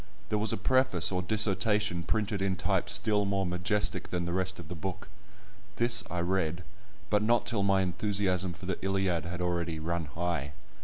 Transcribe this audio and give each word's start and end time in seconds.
There 0.29 0.39
was 0.39 0.51
a 0.51 0.57
preface 0.57 1.11
or 1.11 1.21
dissertation 1.21 2.01
printed 2.01 2.41
in 2.41 2.55
type 2.55 2.89
still 2.89 3.23
more 3.23 3.45
majestic 3.45 4.07
than 4.09 4.25
the 4.25 4.33
rest 4.33 4.57
of 4.57 4.67
the 4.67 4.73
book; 4.73 5.09
this 5.75 6.03
I 6.09 6.21
read, 6.21 6.63
but 7.11 7.21
not 7.21 7.45
till 7.45 7.61
my 7.61 7.83
enthusiasm 7.83 8.53
for 8.53 8.65
the 8.65 8.83
Iliad 8.83 9.25
had 9.25 9.41
already 9.43 9.77
run 9.77 10.05
high. 10.05 10.53